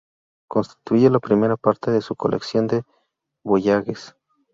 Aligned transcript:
Constituye 0.47 1.11
la 1.11 1.19
primera 1.19 1.57
parte 1.57 1.91
de 1.91 2.01
su 2.01 2.15
colección 2.15 2.65
de 2.65 2.81
"Voyages". 3.43 4.15